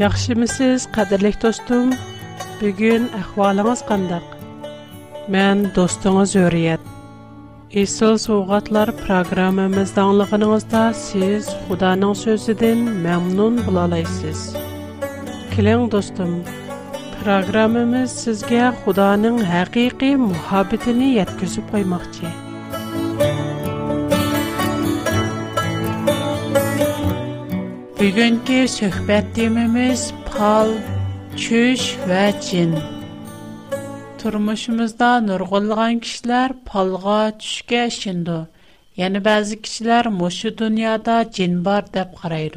[0.00, 1.90] Ýaxşy mysyz, qadyrlek dostum?
[2.60, 4.22] Bugün ahwalyňyz Мен
[5.28, 6.78] Men dostuňyzy Исыл
[7.70, 14.40] Ilsyz sowgatlar programamyzdaňl сіз siz Hudaňyň sözüden mämmun bolalaýsyz.
[15.52, 16.32] Keling dostum,
[18.20, 21.66] сізге худаның Hudaňyň haqygy muhabbetini ýetgizip
[28.00, 30.70] Бүгүнкү söhbət temimiz pal,
[31.46, 32.70] çüş və cin.
[34.22, 38.38] Turmuşumuzda nurgulğan kişilər palğa, çüşkə işindi.
[39.02, 42.56] Yəni bəzi kişilər muşu dünyada cin bar deyə qarayır.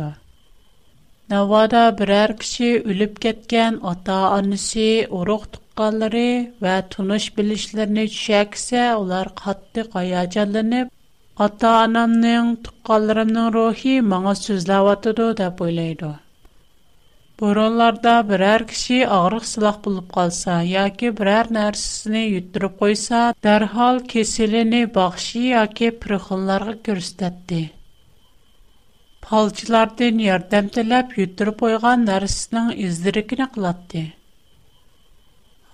[1.36, 6.30] Navada birər kişi өлүп кеткен ата-анасы, uruq tuqqanlari
[6.64, 10.88] ва тунуш билишлерине tushaksa ular катты каяжаланып,
[11.42, 16.10] ата анамның туқалларымның рухи маңа сөзләватыды деп ойлайды.
[17.42, 25.44] Боронларда берәр кеше агырык сылак булып калса, яки берәр нәрсәсене йөттереп койса, дәрхал кеселене бахши
[25.50, 27.64] яки прихонларга күрсәтте.
[29.26, 34.12] Палчылардан ярдәм теләп йөттереп койган нәрсәсенең издирекне кылатты.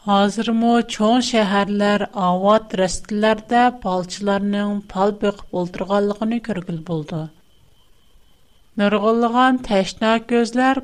[0.07, 7.15] ھازىرمۇ چوڭ شەھەرلەر ئاۋات رەستىلەردە پالچىلارنىڭ پال o'ltirganligini ko'rgil bo'ldi.
[7.15, 10.81] بولىدۇ نۇرغۇنلىغان ko'zlar كۆزلەر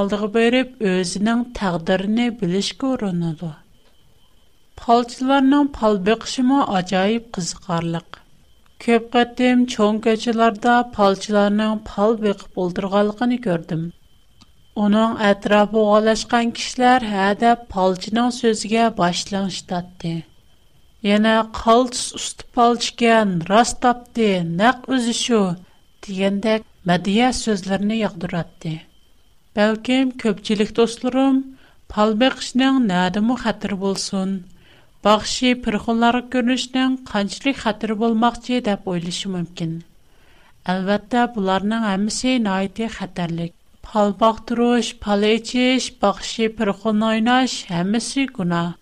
[0.00, 3.50] oldiga berib o'zining taqdirini bilish ko'rinadi.
[3.50, 3.50] ئۇرۇنىدۇ
[4.82, 8.18] پالچىلارنىڭ پال بېقىشىمۇ ئاجايىپ قىزىقارلىق
[8.86, 13.86] ko'p qatdim چوڭ كوچىلاردا پالچىلارنىڭ pal بېقىپ ئولتۇرغانلىقىنى كۆردۈم
[14.80, 20.12] ئۇنىڭ ئەتراپى ئوغانلاشقان كىشىلەر ھەدەپ پالچىنىڭ سۆزىگە باشلىڭشىتاتتى
[21.06, 24.28] يەنە قالتىس ئۇستى پالچىكەن راست تاپتى
[24.60, 25.40] نەق ئۆزى شۇ
[26.08, 28.74] دېگەندەك مەدىيە سۆزلىرىنى ياغدۇراتتى
[29.60, 31.42] بەلكىم كۆپچىلىك دوستلىرىم
[31.96, 34.38] پال بېقىشنىڭ نەدىمۇ خەتىرى بولسۇن
[35.08, 39.74] باخشى پىرخۇنلارغا كۆرۈنۈشنىڭ قانچىلىك خەتىرى بولماقچى دەپ ئويلىشى مۇمكىن
[40.70, 42.92] ئەلۋەتتە بۇلارنىڭ ھەممىسى ناھايىتى
[43.92, 48.72] pal baktırış, pal içiş, bakışı pırkın oynaş, hemisi günah.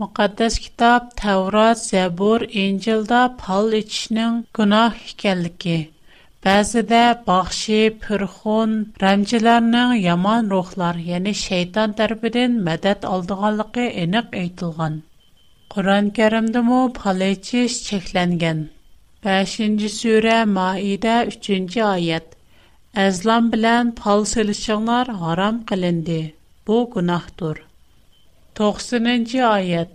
[0.00, 5.74] Müqəddəs kitab Təvrat, Zəbur, İncildə pal içişinin günah ikənligi.
[6.46, 8.70] Bəzidə baxşı, pürxun,
[9.04, 14.96] rəmcilərinin yaman ruhlar, yəni şeytan tərəfindən mədəd aldığanlığı eniq aytılğan.
[15.74, 18.62] Quran-Kərimdə mə pal içiş çəkləngan.
[19.28, 22.30] 5-ci surə Maidə 3-cü ayət.
[23.00, 26.16] Əzlan bilən pal silişinlər haram qılındı.
[26.66, 27.62] Bu günahdır.
[28.58, 29.94] 90-cı ayət.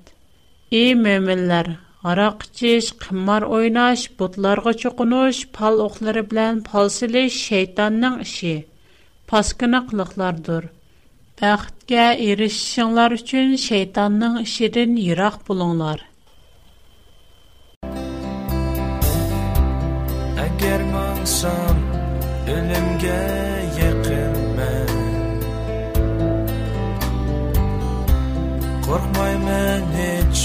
[0.72, 1.70] Ey möminlər,
[2.08, 8.54] Арақ içiş, қымар ойнаш, бұтларға чоқыныш, пал оқлары білән пал сіліш шейтанның іші.
[9.30, 10.68] Паскынақлықлардыр.
[11.42, 16.02] Бәқітке ерішшіңлар үшін шейтанның ішіден ирақ бұлыңлар.
[20.48, 21.84] Әгер маңсам,
[22.54, 23.24] o'limga
[23.80, 24.90] yaqinman
[28.86, 30.38] qo'rqmayman hiç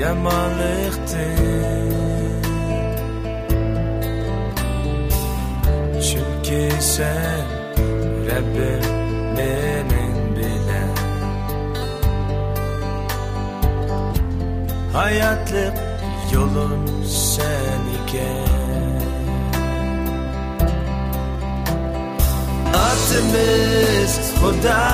[0.00, 1.80] yomonlikdan
[6.06, 6.62] Çünkü
[6.96, 7.42] sen
[8.28, 8.84] rabbim
[9.36, 10.96] mening bilan
[14.96, 15.76] hayotliq
[16.32, 16.84] yo'lim
[17.32, 18.89] sen ekan
[22.78, 24.84] Optimist for da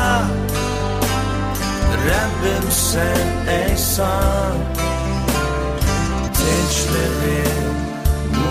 [2.06, 4.60] Rappen sen ei sang
[6.38, 7.68] Tinch me vin
[8.38, 8.50] mu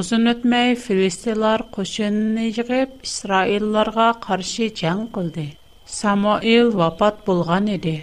[0.00, 5.46] Узын үтмәй филистилар кошынын җигеп Исраилларга каршы җан кылды.
[5.96, 7.94] Самуил вапат булган иде.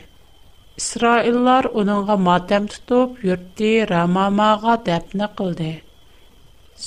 [0.81, 5.69] Исраиллар уныңга матәм тутып йөртте Рамамага дәпне кылды.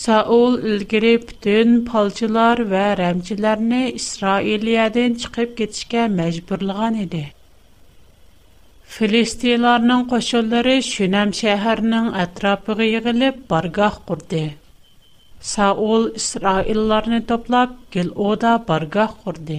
[0.03, 7.29] Саул илгири бүтән палчылар ва рәмчиләрне Исраилиядән чыгып кетишкә мәҗбүрлыгын иде.
[8.91, 14.41] Филистиларның кошыллары Шүнәм шәһәренең атрафыга йыгылып, баргах курды.
[15.51, 19.59] Саул Исраилларны топлап, гел ода баргах курды.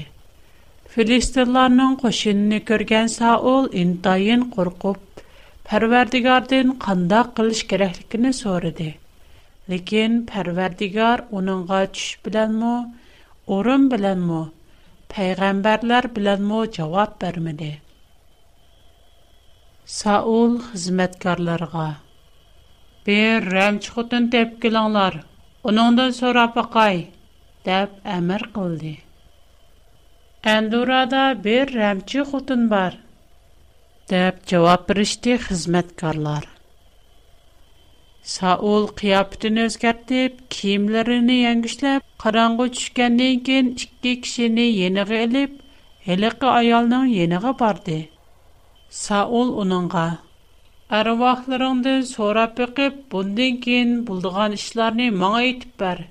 [0.95, 5.23] Филистиларның кошынны көргән Саул интайын куркып,
[5.69, 8.89] Пәрвәрдигардан кандай кылыш кирәклекне сорады.
[9.75, 12.73] Ләкин Пәрвәрдигар уныңга төш беләнме,
[13.59, 14.41] урын беләнме,
[15.15, 17.71] пәйгамбәрләр беләнме җавап бермәде.
[19.91, 21.85] Саул хизмәткәрләргә.
[23.07, 25.17] Бер рәмч хутын тәп киләңләр.
[25.71, 27.01] Уныңдан сора пакай,
[27.65, 28.91] деп әмер кылды.
[30.53, 32.95] Әндурада бер рәмчи хутын бар.
[34.13, 36.47] Тәп җавап биришти хизмәткәрләр.
[38.35, 45.59] Саул кыяптын өзгәртеп, киемләрен яңгышлап, караңгы төшкәндән кин ике кешене яныга алып,
[46.17, 48.01] әлеге аялның яныга барды.
[48.99, 50.01] Саул уныңа,
[50.97, 56.01] аруахларынды сорап пекип, бунден кен булдыған ішларни маңа етип бар.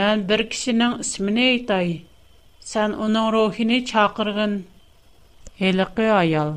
[0.00, 1.88] Мен бір кишының ісміне етай,
[2.72, 4.54] сән уның рухини чакырғын.
[5.70, 6.52] Елігі аял.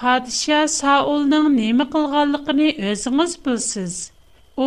[0.00, 3.96] Падиша Саулның неми қылғалықыни өзіңіз білсіз.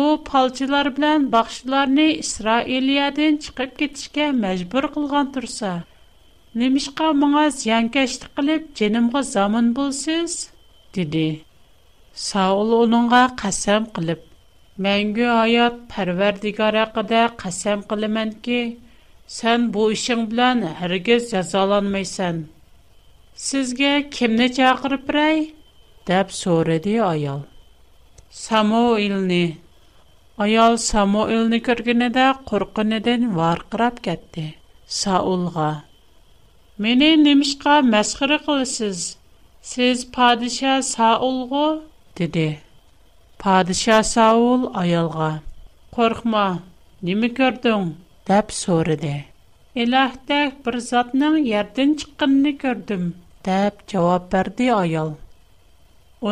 [0.32, 5.72] палчылар білян бақшыларни Исраилиядын чықып кетшіке мәжбур қылған тұрса.
[6.58, 10.32] Немишка моңа зянкешті қылып, женімға замын болсыз,
[10.96, 11.26] деді.
[12.22, 14.24] Саул оныңға қасам қылып,
[14.86, 18.58] мәңгі аят пәрвердігара қыда қасам қылымен ке,
[19.36, 22.42] сән бу үшің білән әргіз жазаланмайсан.
[23.46, 25.44] Сізге кемне чақырып рай?
[26.10, 27.42] Дәп сөреді аял.
[28.40, 28.82] Само
[30.38, 33.98] Аял Само үліні көргені де құрқыныден варқырап
[35.00, 35.70] Саулға.
[36.82, 38.98] «Мені Немишка мэсхыры қылысыз,
[39.70, 41.62] сіз падиша Саулғу?»
[42.20, 42.44] диди.
[43.44, 45.30] Падиша Саул аялға
[45.96, 46.44] «Корхма,
[47.08, 47.88] немі көрдің?»
[48.30, 49.10] деп сориди.
[49.84, 53.08] «Илахтах бір затның ярден чықынни көрдім?»
[53.50, 55.10] деп чаваб барди аял.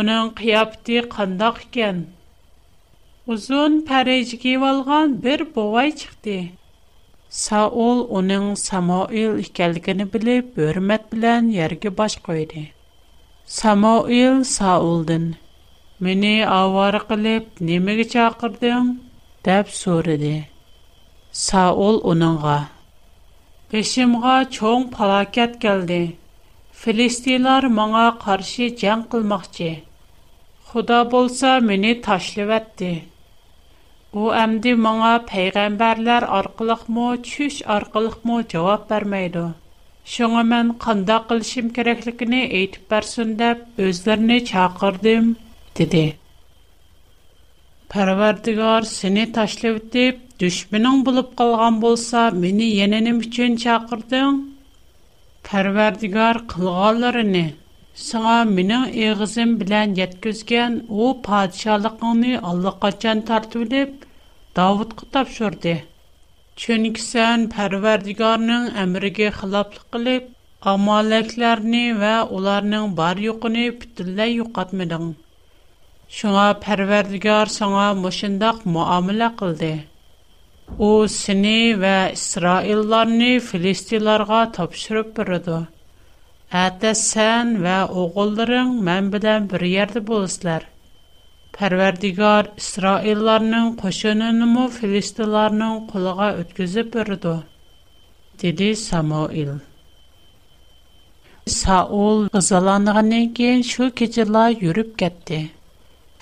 [0.03, 2.05] Оның қияпти қандах кен.
[3.35, 6.39] Узон пәрэйчгей валған бір бувай чықти–
[7.35, 12.67] Саул оның Самоил икәлгені біліп, өрмәт білән ерге баш қойды.
[13.55, 15.25] Самоил Саулдың,
[16.07, 18.91] «Мені авары қылып, немегі чақырдың?»
[19.49, 20.35] дәп сөриді.
[21.41, 22.57] Саул оныңға,
[23.75, 26.01] «Бешімға чоң палакет келді.
[26.83, 29.73] Филистилар маңа қаршы жән қылмақчы.
[30.71, 32.47] Худа болса, мені ташлы
[34.17, 39.43] Бу әмди моңа пәйгамбәрләр аркылыкмы, чүш аркылыкмы җавап бермәйди.
[40.13, 45.29] Шуңа мен қанда кылышым кирәклеген әйтеп берсен дип өзләренә чакырдым,
[45.81, 46.05] диде.
[47.95, 54.41] Парвардигар сине ташлап дип, düşменең булып калган булса, мине яненем өчен чакырдың.
[55.51, 57.37] Парвардигар кылганларын
[57.97, 64.05] Сыңа минең егызым белән яткызган у падишалыкны аллакачан тартып
[64.57, 65.73] Давыд қы тапшорди.
[66.61, 70.29] Чын кисэн пәрвердігарның әміріге хылаплы қилип,
[70.71, 75.11] амалэклярни ва уларның бар югыни біттілі юг адмидың.
[76.19, 79.75] Шуна пәрвердігар шуна машиндах муаміла қылди.
[80.87, 80.89] У
[81.19, 85.61] сини ва Исраиларни филистиларға тапшырып біруду.
[86.65, 89.69] Аттас сэн ва оғылдырын мэн бидэн бір
[91.61, 97.33] Pərverdigar İsraillərinin qoşununu Filistinlərinin qulağa ötküzüb bürüdü,
[98.43, 99.55] dedi Samuil.
[101.55, 105.41] Saul qızalanğandan keyin şu keçilə yürüb getdi.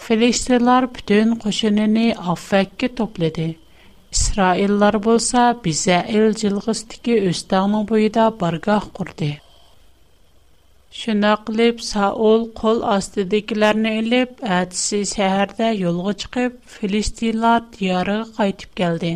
[0.07, 3.51] Filistinlər bütün qoşununu Affəkkə topladı.
[4.15, 9.35] İsraillər bolsa bizə el cilğistiki östəğinin boyunda bargah qurdu.
[10.99, 19.11] شۇنداق قىلىپ سائول قول ئاستىدىكىلەرنى ئېلىپ ئەتىسى سەھەردە يولغا چىقىپ فىلىستىنلار دىيارىغا قايتىپ كەلدى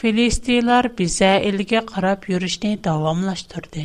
[0.00, 3.84] فىلىستىنلار بىزە ئېلىگە قاراپ يۈرۈشنى داۋاملاشتۇردى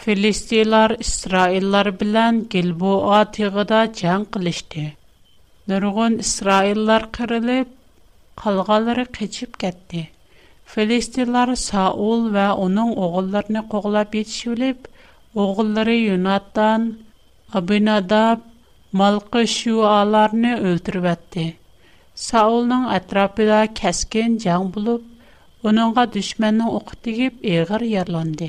[0.00, 4.84] فىلىستىنلار ئىسرائىللار بىلەن گىلبوئا تېغىدا جەڭ قىلىشتى
[5.74, 7.74] نۇرغۇن ئىسرائىللار قىرىلىپ
[8.44, 10.04] قالغانلىرى قېچىپ ketتى
[10.74, 14.96] فىلىستىنلار ساؤل ۋە ئۇنىڭ ئوغۇللىرىنى قوغلاپ يېتىشىۋېلىپ
[15.34, 16.92] oğulları Юнаттан,
[17.54, 18.38] Abinadab,
[18.92, 21.54] Malqı şu alarını öldürüb etdi.
[22.14, 25.02] Saulun ətrafıda kəskin can bulub,
[25.66, 28.48] onunğa düşmənin oxu digib eğir yerlandı.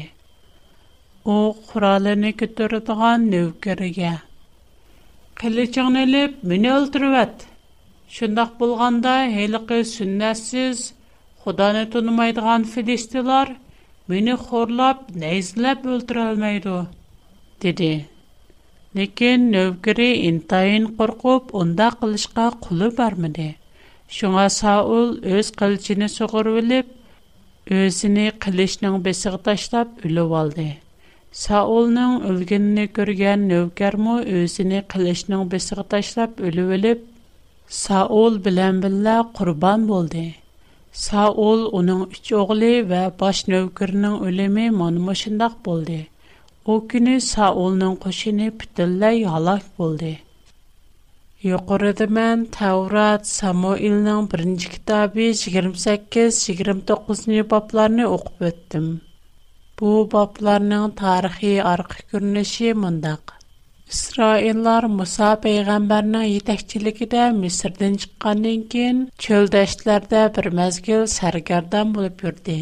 [1.26, 4.12] O, kuralını götürdüğün növkərəgə.
[5.36, 7.48] Kılıçın elib, mini öldürüb et.
[8.10, 9.20] Şundaq bulğanda
[14.10, 16.72] Мені хорлап, нәйзіләп өлтір алмайды,
[17.62, 17.90] деді.
[18.98, 23.46] Некен нөвгірі интайын қорқып, онда қылышқа құлы бармыды.
[24.18, 26.90] Шуңа Саул өз қылчыны соғыр өліп,
[27.82, 30.68] өзіні қылышның бесіғы таштап үлі валды.
[31.46, 37.06] Саулның өлгеніні көрген нөвгерму өзіні қылышның бесіғы таштап үлі өліп,
[37.84, 40.32] Саул білен білі құрбан болды.
[41.00, 46.00] Саул уның үч оғлы ва баш нөвкірінің өлемі манымышындақ болды.
[46.72, 50.10] О күні Саулның қошыны пүтілләй халак болды.
[51.52, 58.88] Йоқырыды мән Таурат Самуилның бірінші китабы 28-29-ні бапларыны оқып өттім.
[59.80, 63.24] Бұ бапларының тарихи арқы күрініші мұндақ.
[63.92, 72.56] İsraillar Musa peyğəmbərinin yetəkçilikdə Misirdən çıxandan kən çöldəşlərdə bir məzgil sərgərdan olub yurdi.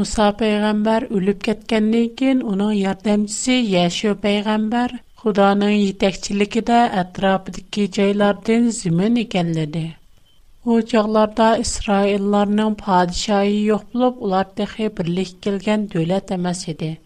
[0.00, 9.84] Musa peyğəmbər ölüb getgəndən kən onun yardımçısı Yaşu peyğəmbər Xudanın yetəkçilikdə ətrafındakı yerlərdən zimin ekanladi.
[10.74, 16.96] O çağlarda İsraillərinin padişahı yox olub, ular təxi birlik gələn dövlət emas idi.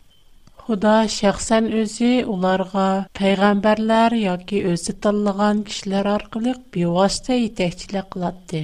[0.66, 2.82] Худа шәхсен үзе уларга
[3.18, 8.60] пайгамбәрләр яки үзе таллыган кешеләр аркылык биваста итехчелек калатты.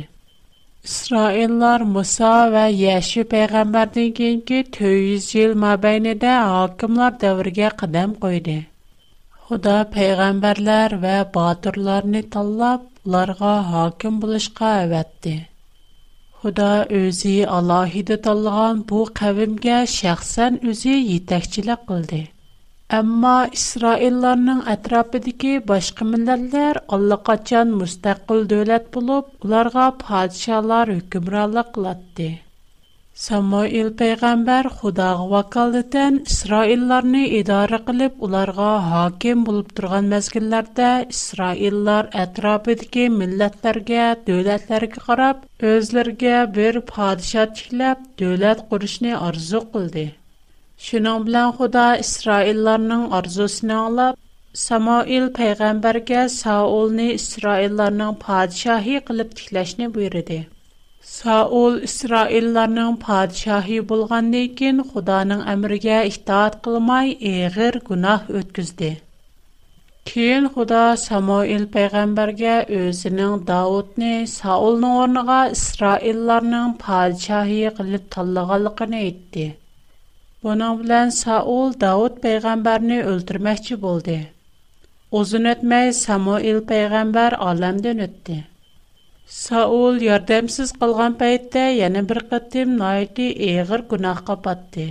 [0.90, 4.92] Исраиллар Муса ва Яши пайгамбәрләрдән кийинки 100
[5.40, 8.56] ел мәбайнедә хакимлар дәврге кадам куйды.
[9.48, 15.36] Худа пайгамбәрләр ва батырларны таллап уларга хаким булышка ваәтте.
[16.42, 22.20] Худа өзі Аллахиды талған бұ қәвімге шәқсән өзі етәкчілік қылды.
[23.00, 32.34] Әмма Исраилларның әтрапыдегі башқы мінләлдер Алла қачан мұстәқіл дөләт болып, оларға падшалар өкімралық қылатты.
[33.18, 44.04] Самoил пәйгамбер Худага вакалтен Исраилларны идарә кылып, уларга хаким булып турган мәзгилләрдә Исраиллар әтраптәге милләтләргә,
[44.28, 45.40] дәүләтләргә карап,
[45.72, 50.04] үзләргә бер падиша тикләп дәүләт курышны арзу кылды.
[50.90, 54.24] Шул белән Худа Исраилларның арзусын алып,
[54.66, 60.38] Самoил пәйгамбергә Саулны Исраилларның фадишаһи кылып тикләшне буйрды.
[61.16, 68.90] Саул İsraillərinin padişahı bolğandan kən Xudanın əmrinə itaat qılmay əğir günah ötküzdi.
[70.10, 79.48] Keyin Xuda Самуил peyğəmbərə özünün Davudni Saulun orniga İsraillərinin padişahı qılıb tanlığanlığını aytdı.
[80.44, 84.20] Bunun bilan Саул Davud peyğəmbərni öldürməkçi boldi.
[85.22, 88.40] Uzun ötməy Самуил peyğəmbər aləmdən ötdi.
[89.36, 94.84] Саул ярдәмсез калган пәйттә яны бер кытым найти эгер гунах капатты.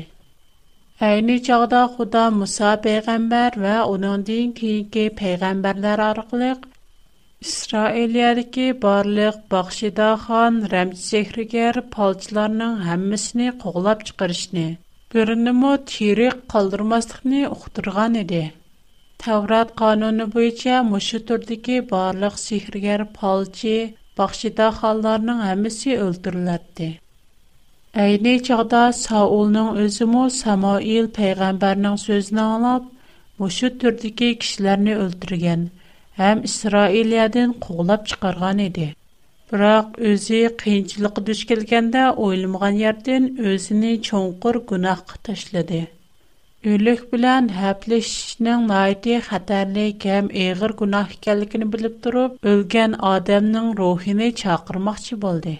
[1.08, 6.67] Әйни чагда Худа Муса пәйгамбәр ва аның дин кийинки пәйгамбәрләр аркылык
[7.74, 14.70] барлық барлык бахшида хан Рәмсехригер палчларның һәммәсен куглап чыгырышны,
[15.13, 18.51] бернимо тирек калдырмаслыкны ухтырган иде.
[19.17, 26.88] Таврат кануны буенча мошы турдыки барлык сехригер палчы baxşidaxonlarning hammasi o'ldiriladi
[28.04, 32.84] ayni chog'da saulning o'zimi samoil payg'ambarning so'zini anglab
[33.42, 35.62] mushu turdagi kishilarni o'ldirgan
[36.22, 38.88] ham isroiliyadan quvlab chiqargan edi
[39.52, 45.84] biroq o'zi qiyinchilikqa duch kelganda o'ylamagan yerdan o'zini cho'nqur gunohga tashladi
[46.74, 55.24] o'lik bilan həpləşishning nəhayəti xətərlik həm əğir günah ikənligini bilib durub, ölgən adamın ruhunu çağırmaqçı
[55.28, 55.56] boldu.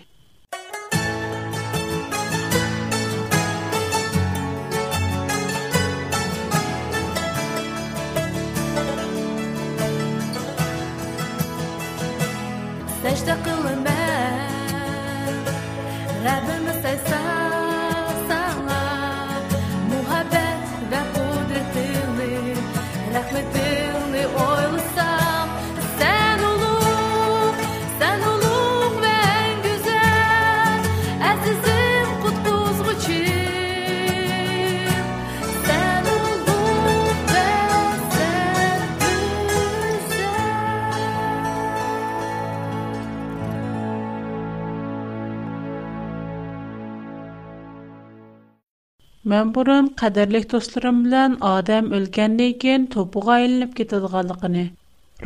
[49.32, 54.56] Мен бурын кадерлек достарым белән адам өлгәннән кин топуга айлынып китәдгәнлыгын,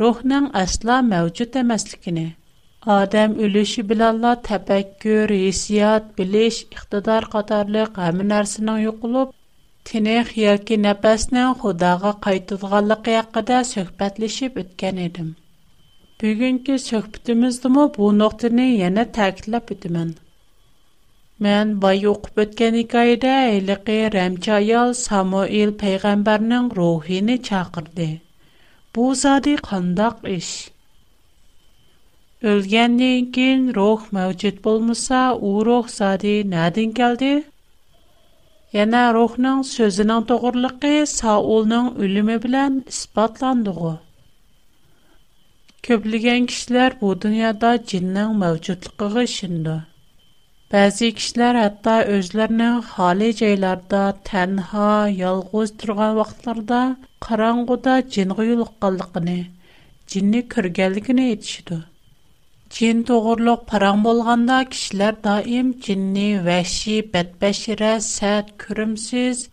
[0.00, 2.18] рухның асла мәҗүд эмаслыгын,
[2.96, 9.30] адам үлеше белән ла тәфәккүр, хисият, билеш, иктидар катарлык һәм нәрсәнең юклып,
[9.92, 15.28] тинех яки нәфәснең Худага кайтылганлыгы якында сөһбәтлешеп үткән идем.
[16.24, 20.12] Бүгенге сөһбәтебездә бу нуктыны яна тәэкидләп үтәмен.
[21.42, 28.06] Мен бай оқып өткен екайда әйліғи рәмчайал Самуил пейғамбарның рухини чақырды.
[28.94, 30.50] Бу зады қандақ іш.
[32.52, 37.32] Өлгенден кейін рух мәвчет болмыса, у рух зады нәдін келді?
[38.78, 43.96] Яна рухның сөзінің тұғырлықы Саулның үлімі білән іспатландығы.
[45.90, 49.80] Көбілген кішілер бұ дүнияда жиннің мәвчетліқығы шынды.
[50.72, 53.98] Bəzi kişilər hətta özlərinin xali yerlərdə
[54.28, 54.84] tənha,
[55.20, 56.78] yalğız turğan vaxtlarda
[57.26, 59.34] qaranğuda cinğa yoluqqanlığını,
[60.14, 61.78] cinni görgənligini etişidu.
[62.78, 69.44] Cin toğurluq paran bolğanda kişilər daim cinni vəhşi, bədbəşirə, sərt, kürümsüz,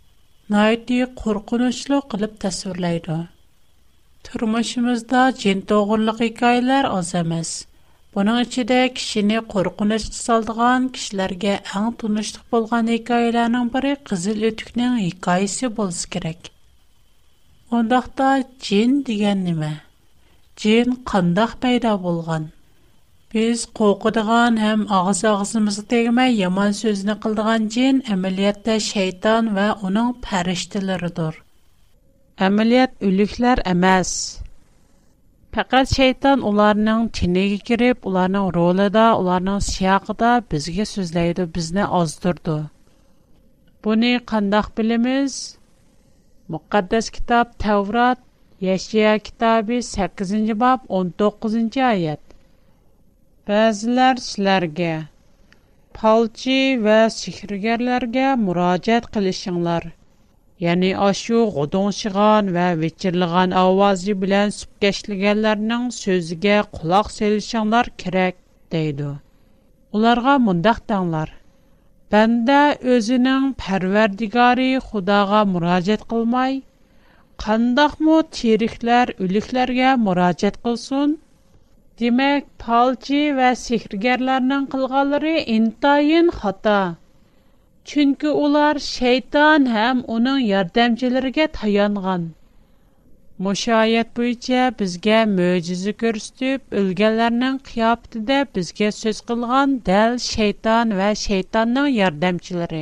[0.56, 3.08] naiti qorxunçlu qılıb təsvirləyir.
[4.30, 7.52] Turmuşumuzda cin toğurluq hekayələr az emas.
[8.18, 16.08] Бұның ішінде кішіні қорқыныш салдыған кішілерге әң тұныштық болған хикаяларның бірі қызыл өтікнің хикаясы болсы
[16.16, 16.50] керек.
[17.82, 19.70] Ондақта джин деген неме?
[20.64, 22.50] Джин қандақ пайда болған?
[23.36, 31.40] Біз қоқыдыған әм ағыз ағызымызды тегімей яман сөзіні қылдыған джин әмілиетті шайтан вә оның пәріштілердір.
[32.50, 34.10] Әмілиет үліклер әмәс.
[35.58, 42.58] Faqat şeytan ularning tiniga kirib, ularning rolida, ularning siyaqida bizga so'zlaydi, bizni ozdirdi.
[43.88, 45.40] Buni qandoq bilamiz?
[46.56, 48.20] Muqaddas kitob Tavrat,
[48.68, 52.22] Yashaya kitobi 8-bob 19-oyat.
[53.50, 54.94] Ba'zilar sizlarga
[56.02, 59.84] palchi va sehrgarlarga murojaat qilishinglar.
[60.72, 68.36] Яни ашу гыдын ва вечерлеган авызы белән сөбкәшлегәннәрнең сөзиге кулак сәлчәңләр кирәк,
[68.76, 69.12] диде.
[70.00, 71.30] Уларга мондак таңлар:
[72.16, 72.58] "Бәндә
[72.96, 76.54] özенең Пәрвәрдигары Худага мураҗәгать кылмай,
[77.46, 81.10] каandaş мо терихләр үликларга мураҗәгать кылсын."
[82.04, 82.44] Димәк,
[83.40, 86.80] ва сиһригәрләрнең кылганнары интайын хата.
[87.88, 92.26] Чөнки улар шейтан һәм уның ярдәмчеләргә таянган.
[93.48, 101.88] Мөшаһаят буенча безгә мөҗиза күрсәтүп үлгәннәрнең кыябет иде, безгә сөйз кылган дәл шейтан ва шейтанның
[102.00, 102.82] ярдәмчеләре.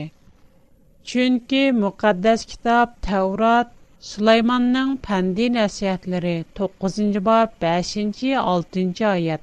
[1.11, 3.73] Чөнки мүкъаддас китап Таврот
[4.09, 9.41] Сулайманның фәнди нәсиһәтләре 9нче боп 5нче, 6нче аят.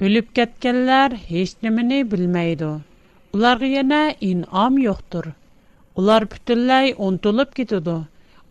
[0.00, 2.02] Үлеп кеткәннар һеч нимәне
[3.34, 5.26] Уларга яна инам юктур.
[5.98, 7.94] Улар бүтүнлай онтулып кетиду.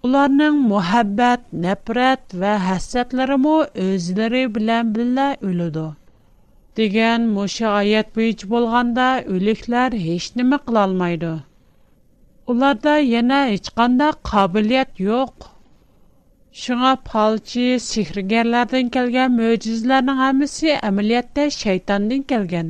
[0.07, 3.53] Уларның мохаббат, нәфрәт ва хәссәтләре мо
[3.85, 5.85] үзләре белән биллә үлүду.
[6.79, 9.07] Дигән моша аят буйыч болганда
[9.37, 10.85] үлекләр һеч нимә кыла
[12.53, 15.49] Уларда яна һеч кандай кабилият юк.
[16.53, 22.67] Шуңа палчи сихргәрләрдән килгән мөҗизләрнең һәммәсе әмәлияттә шайтандан килгән.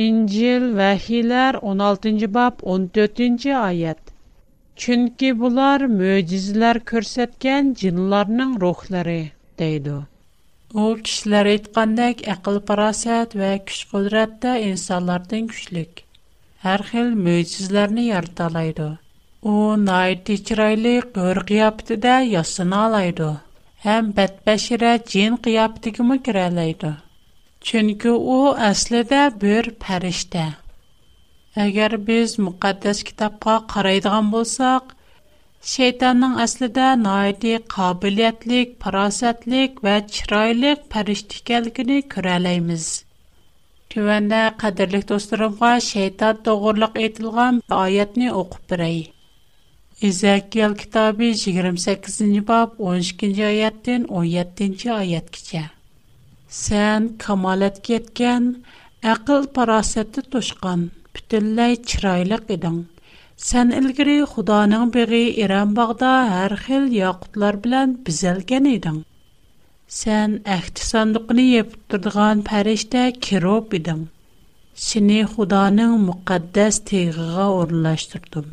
[0.00, 3.98] İncil Vəhilər 16-cı bab 14-cü ayət.
[4.82, 9.16] Çünki bunlar möcüzələr göstərən cinlərin ruhları
[9.58, 9.98] deydi.
[10.72, 16.00] O kişilər etqandak aql parasət və güc qudratda insanlardan güclük.
[16.64, 18.88] Hər xil möcüzələrni yarata alaydı.
[19.52, 23.32] O nəhayət çiraylı qör qiyafətində yasına alaydı.
[23.84, 26.96] Həm bədbəşirə cin qiyafətinə girə alaydı.
[27.68, 30.40] Çünki o əslində bir fərishtə.
[31.64, 34.88] Əgər biz müqəddəs kitabqa qaraydigan bolsaq,
[35.72, 42.88] şeytanın əslində nəhayəti qabiliyyətlik, farasətlik və çiraylıq fərishtə ikənligini görə biləyimiz.
[43.94, 48.98] Tövəndə qadirlik dostlarımğa şeytan doğruluq etilgan ayətni oxub birey.
[50.10, 55.62] İzəkiyel kitabı 28-ci bab 12-ci ayətdən 17-ci ayət keçə.
[56.52, 58.46] Сән камалет кеткен,
[59.10, 60.82] ақыл парасетті тошқан,
[61.16, 62.74] бүтілләй чирайлык едің.
[63.44, 66.10] Сән үлгірі Худаның беғи Иран бағда
[66.42, 68.98] әр хил яқытлар білән бізәлген едің.
[70.00, 74.02] Сән әхті сандықыны епіп тұрдыған пәрешті кероп едің.
[74.88, 78.52] Сіні Худаның мұқаддәс тегіға орылаштырдым.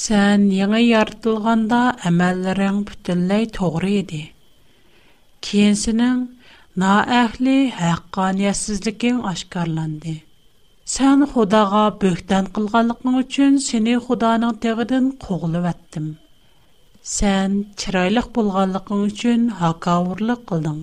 [0.00, 4.22] Сән яңа яртылғанда әмәлірің бүтілләй тоғыр еді.
[5.46, 6.26] Кейінсінің
[6.78, 10.12] на әхли хаққаниясызлыгын ашкарланды.
[10.90, 16.06] Сән худаға бөхтән қылғанлықның үчін сені худаның тегідін қоғылы вәттім.
[17.14, 20.78] Сән чырайлық болғанлықың үчін хакауырлық қылдың.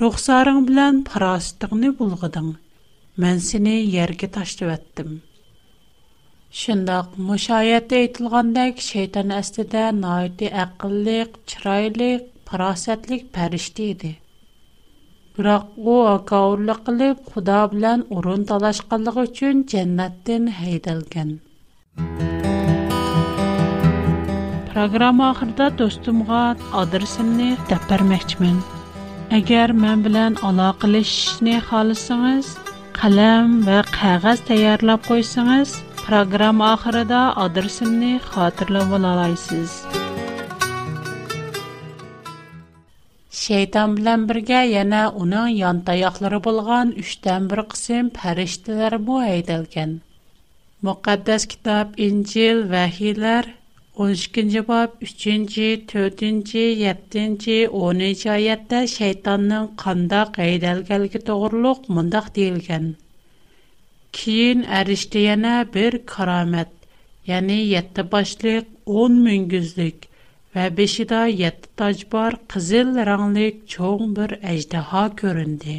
[0.00, 2.50] Рухсарың білән парастығыны бұлғыдың.
[3.24, 3.74] Мән сені
[4.04, 5.14] ерге ташты вәттім.
[6.62, 14.14] Шындақ, мұшайеті айтылғандай шейтан әстеді найты әқылық, чырайлық, парасетлік пәрішті еді.
[15.36, 21.30] biroq u akovurlik qilib xudo bilan o'rin talashqanligi uchun jannatdan haydalgan
[24.76, 26.40] Программа oxirida do'stimga
[26.82, 28.56] adresimni deb bermoqchiman
[29.40, 32.46] agar men bilan aloqalashishni xohlasangiz
[33.00, 35.70] qalam va qog'oz tayyorlab qo'ysangiz
[36.06, 39.70] programma oxirida adresimni xotirlab ola olasiz
[43.46, 49.92] shayton bilan birga yana uning yon tayoqlari 3 uchdan bir qism farishtalarmu haydalgan
[50.88, 53.48] muqaddas kitob injil vahiylar
[54.06, 62.90] 12-ci bab 3-cü, 4-cü, 7-ci, 10-cı ayətdə şeytanın qanda qeydəlgəlgi doğruluq mındaq deyilgən.
[64.18, 66.74] Kiyin ərişdiyənə bir karamət,
[67.32, 70.10] yəni 7 başlıq 10 müngüzlük,
[70.56, 75.74] Вә бешидә 7 таҗ бар, кызыл ранглы, чөң бер әҗдәһа күрөндә.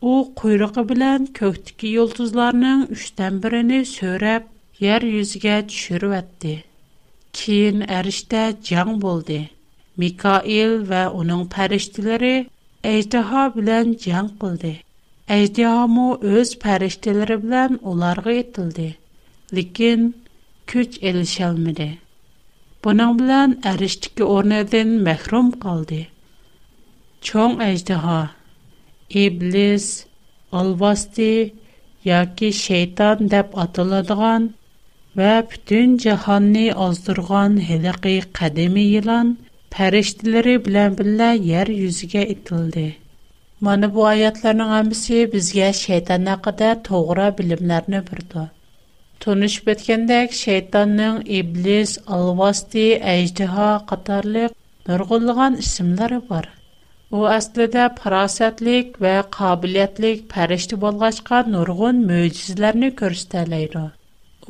[0.00, 4.46] У куйрыгы белән көктәки ялтызларның 3-тен бирене сөреп,
[4.86, 6.52] йәр юзгә төшүреп әйтте.
[7.40, 9.38] Кин әриштә җан булды.
[10.04, 12.32] Микаил ва аның фәриштәләре
[12.94, 14.72] әҗдәһа белән җан кылды.
[15.38, 18.32] Әҗдәһа мо үз фәриштәләре белән оларга
[22.84, 26.00] Bunun bilan ərishdəki o'rnidan məhrum qaldı.
[27.28, 28.16] Çoğ əjdaha,
[29.20, 29.86] iblis,
[30.62, 31.28] alvasti
[32.08, 34.50] yoki şeytan deyə atıladigan
[35.20, 39.30] və bütün cahanı azdırğan hiliqi qədimi yılan
[39.78, 42.84] fərishtiləri bilən billə yer yüzüge itildi.
[43.68, 48.46] Mana bu ayətlərin hamısı bizə şeytan haqqında toğra bilimlərini verdi.
[49.20, 54.48] Tunuşup etkendek şeytanın iblis, alvasti, ejdiha qatarlıq
[54.88, 56.48] nurgulluğan isimleri var.
[57.10, 63.84] U aslida farosatlik va qobiliyatlik farishta bo'lg'achqa nurg'un mo'jizlarni ko'rsatalaydi.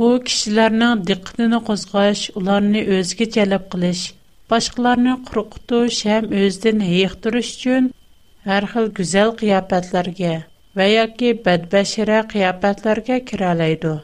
[0.04, 4.02] U kishilarning diqqatini qo'zg'ash, ularni o'ziga jalb qilish,
[4.54, 7.84] boshqalarni qo'rqitish ham o'zidan yiqtirish uchun
[8.48, 10.34] har xil go'zal qiyofatlarga
[10.80, 13.94] va yoki badbashira qiyofatlarga kiralaydi.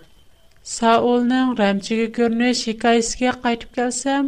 [0.70, 4.26] Саулның Ramchiga ko'rinish hikoyasiga қайтып келсем,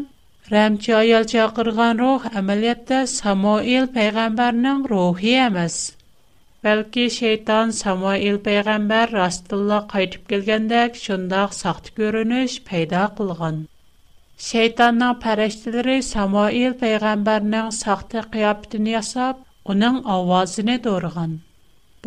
[0.55, 5.77] Рәмче аял жақырған рух amaliyotda Самуил payg'ambarning рухи әміз.
[6.69, 13.63] Бәлки шейтан Самуил пайғамбар растылла қайтып келгендек шундақ сақты көрініш пайда қылған.
[14.51, 21.39] Шейтанның пәрәштілері Самуил пайғамбарның сақты қияптын ясап, оның авазыны дорған.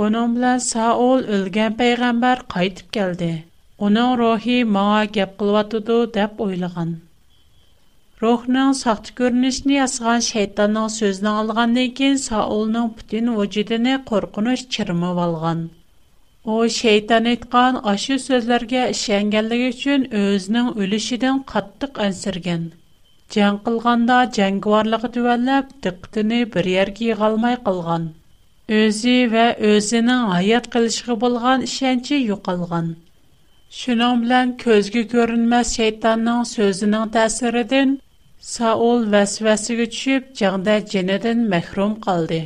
[0.01, 3.33] Бұның білән Саул өлген пайғамбар қайтып келді.
[3.85, 6.91] Оның рухи маңа кеп қылватыды деп ойлаған.
[8.21, 15.65] Рухның сақты көрінішіне асыған шайтанның сөзін алған кейін сауылының бүтін вүжудіне қорқыныш чырымы алған.
[16.45, 22.65] О шайтан айтқан ашы сөзлерге ішенгенлігі үшін өзінің өлішіден қаттық әнсірген.
[23.37, 28.07] Жән қылғанда жәңгіварлығы түвәлләп, диқтіні бір ерге қалмай қылған.
[28.83, 32.93] Өзі вә өзінің аят қылшығы болған ішенчі юқалған.
[33.75, 37.93] شۇنىڭ بىلەن كۆزگە كۆرۈنمەس شەيتاننىڭ سۆزىنىڭ تەسىرىدىن
[38.49, 42.41] سائۇل ۋەسۋەسىگە چۈشۈپ جەڭدە جېنىدىن مەھرۇم قالدى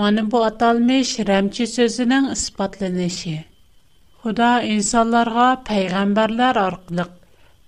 [0.00, 3.32] mana bu atalmış rəmçi sözünün isbatlanışı
[4.20, 7.10] xudo insonlarga payg'ambarlar orqaliq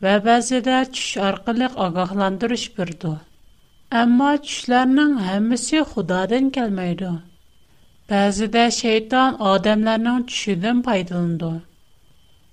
[0.07, 3.11] va ba'zida tush orqaliq ogohlantirish berdi
[4.05, 7.11] ammo tushlarning hammasi xudodan kelmaydi
[8.15, 11.53] ba'zida shayton odamlarning tushidan foydalanadi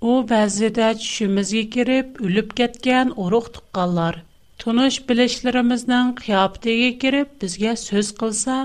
[0.07, 4.17] О бәз иде чүкбезге кириб үлеп кеткән урух тукканнар,
[4.61, 8.55] туныш билешләребезнең кыябытәге кириб безгә сүз кылса,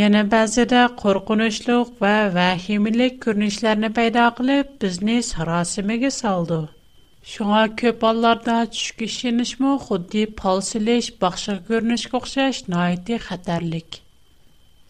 [0.00, 6.58] яна бәз иде куркынычлык ва вахимлек күрнешләрне пайда кылып безне сырасымга салды.
[7.34, 12.66] Шуңа күп палларда чүк кешенешме, хәтти палселеш, бахшы күрнешкә охшаш,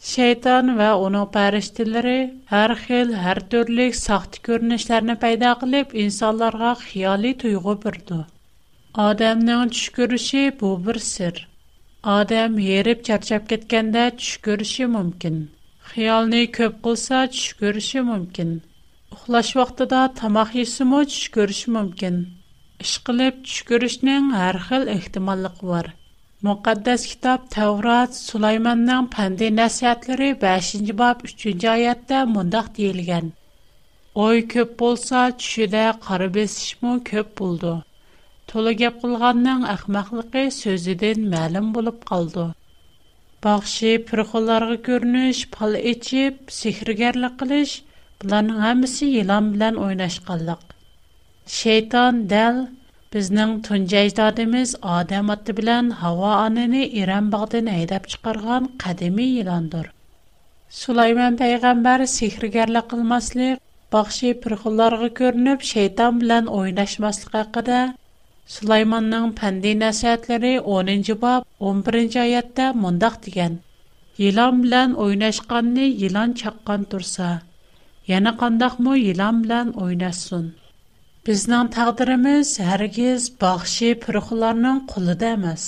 [0.01, 7.75] Şeytan ve onun pəriştileri her xil, her türlü saxta görünüşlerini peyda qilib, insanlara xiyali tuyğu
[7.85, 8.19] bürdü.
[9.07, 11.49] Adamның tush ko'rishi bu bir sir.
[12.03, 15.43] Adam yerip charchab ketganda tush ko'rishi mümkün.
[15.93, 18.55] Xiyalni köp qılsa tush ko'rishi mümkün.
[19.17, 22.23] Uxlaş vaqtida tamaq yesimi tuş görüşi mümkün.
[22.87, 24.33] İş qilib tuş görüşning
[24.67, 25.87] xil ehtimolligi var.
[26.46, 33.31] muqaddas kitob tavrat sulaymonning pandi nasihatlari beshinchi bob uchinchi oyatda mundoq deyilgan
[34.27, 37.72] o'y ko'p bo'lsa tushida qora besishmi ko'p bo'ldi
[38.53, 42.46] to'la gap qilganning ahmoqligi so'zidan ma'lum bo'lib qoldi
[43.48, 47.74] baxshi pirxo'llarga ko'rinish pal ichib sehrgarlik qilish
[48.22, 50.66] bularning hammasi yilon bilan o'ynashqanliq
[51.59, 52.64] shayton dal
[53.14, 59.87] Bizning tunja ijodimiz odam oti bilan havo onini Iran bog'dan haydab chiqargan qadimiy yilondir.
[60.81, 63.55] Sulaymon payg'ambar sehrgarlik qilmaslik,
[63.97, 67.81] baxshi pirxullarga ko'rinib shayton bilan o'ynashmaslik haqida
[68.57, 71.42] Sulaymonning pandi nasihatlari 10-bob
[71.75, 73.53] 11-oyatda mundaq degan.
[74.25, 77.29] Yilon bilan o'ynashqanni yilon chaqqan tursa,
[78.12, 80.49] yana qandoqmi yilon bilan o'ynasin.
[81.29, 85.64] Bizning taqdirimiz hargiz baxshi piruxlarning qo'lida emas.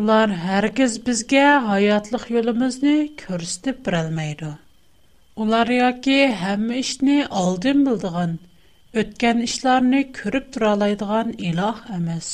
[0.00, 4.50] Ular hargiz bizga hayotlik yo'limizni ko'rsatib bera olmaydi.
[5.44, 8.34] Ular yoki hamma ishni oldin bildigan,
[9.04, 12.28] o'tgan ishlarni ko'rib tura oladigan iloh emas.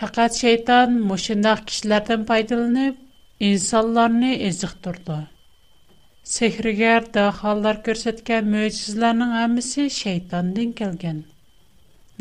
[0.00, 2.96] Faqat shayton mushundaq kishilardan foydalanib,
[3.52, 5.20] insonlarni eziqtirdi.
[6.34, 11.22] Sehrgar dahollar ko'rsatgan mo'jizalarning hammasi shaytondan kelgan.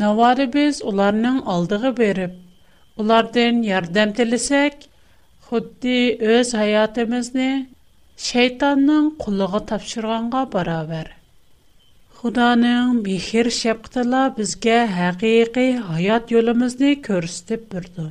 [0.02, 2.32] Навары без уларның алдыгы берип,
[3.02, 4.88] улардан ярдәм телесәк,
[5.50, 5.98] хутти
[6.38, 7.46] өз хаятыбызны
[8.30, 11.12] шайтанның кулыгы тапшырганга барабар.
[12.22, 18.08] Худаның михир шапкытыла безгә хакыйкы хаят юлымызны көрсетеп бирде.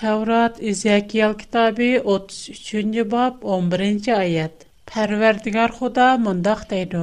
[0.00, 4.54] Таврат Изякиял китабы 33-нче бап 11-нче аят.
[4.92, 7.02] Парвардигар Худа мондак дейди: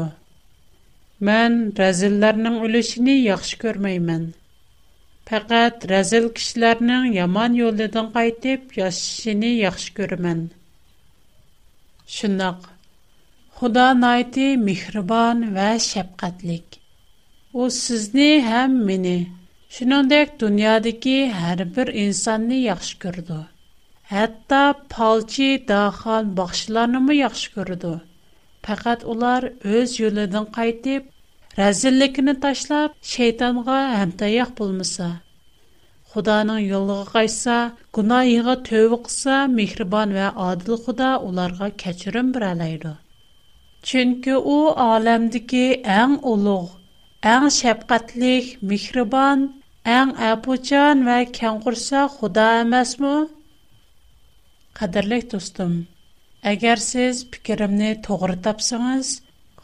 [1.25, 4.25] Мен рәзилләрнең үлешене яхшы күрмәймен.
[5.29, 10.43] Пәкать рәзил кешеләрнең яман юлдан кайтып, яшшыны яхшы күрмәмен.
[12.17, 12.69] Шуннак
[13.57, 16.77] Худа найты михрибан вә шәфкатьлек.
[17.51, 19.15] У сезне һәм мине
[19.77, 23.39] Шинондек дөньядагы һәр бер инсанны яхшы күрде.
[24.13, 24.61] Хәтта
[24.95, 27.97] палчи дахан бахшыларны яхшы күрде.
[28.67, 29.45] Fəqət onlar
[29.81, 31.03] öz yollarından qayıtıb,
[31.59, 35.05] rəzillikini taşlab, şeytanğa həmtayaq bulmasa.
[36.15, 37.55] Xudanın yolluğa qaysa,
[37.97, 42.91] günahığa tövbə qılsa, mehriban və adil Xuda onlara keçirim birələydi.
[43.91, 44.57] Çünki o
[44.91, 45.63] aləmdəki
[46.01, 46.69] ən uluq,
[47.35, 49.47] ən şəfqətlik, mehriban,
[49.99, 53.15] ən əbucan və kənqursa Xuda emasmı?
[54.81, 55.71] Qadirlik dostum,
[56.47, 59.07] agar siz fikrimni to'g'ri тапсаңыз,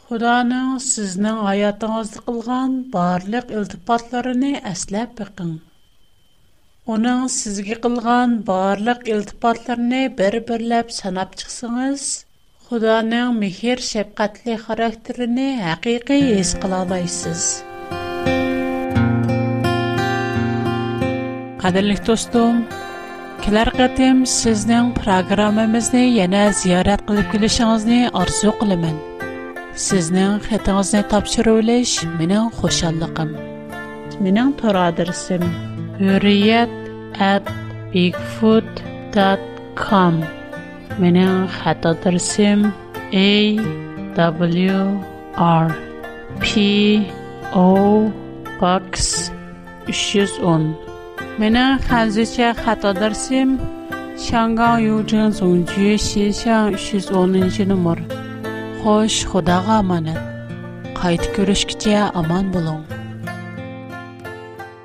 [0.08, 5.52] xudoning sizning hayotingizda qilgan барлык iltifotlarini aslab бакың.
[6.94, 12.02] uning sizga qilgan барлык iltifotlarini bir birlab sanab chiqsangiz
[12.68, 17.42] xudoning mehr shafqatli xarakterini хакыйкый his кыла аласыз.
[21.62, 22.56] Кадерле достум,
[23.44, 28.94] Кілер қытым сіздің программымызды яна зиярат қылып келішіңізді арзу қылымын.
[29.84, 33.34] Сіздің қытыңызды тапшыру үліш менің қошалықым.
[34.24, 35.44] Менің тұр адырсым.
[36.14, 36.72] Үрият
[37.20, 37.44] әт
[37.92, 40.14] bigfoot.com
[48.64, 49.28] Box
[49.92, 50.93] 310
[51.38, 53.58] Mena Hanzicha Khatadarsim,
[54.24, 56.78] Shangang Yuzheng Zongju Xinxiang
[57.66, 57.98] numar.
[58.84, 60.20] Xo'sh, Xudoga amanat.
[60.94, 62.93] Qaytib ko'rishgacha omon bo'ling.